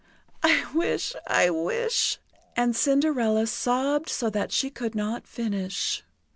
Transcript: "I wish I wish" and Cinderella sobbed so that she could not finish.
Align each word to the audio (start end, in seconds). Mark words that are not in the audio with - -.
"I 0.41 0.65
wish 0.73 1.13
I 1.27 1.51
wish" 1.51 2.17
and 2.57 2.75
Cinderella 2.75 3.45
sobbed 3.45 4.09
so 4.09 4.31
that 4.31 4.51
she 4.51 4.71
could 4.71 4.95
not 4.95 5.27
finish. 5.27 6.01